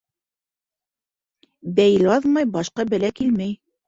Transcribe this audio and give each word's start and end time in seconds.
Бәйел 1.79 2.09
аҙмай 2.13 2.47
башҡа 2.57 2.87
бәлә 2.95 3.13
килмәй. 3.21 3.55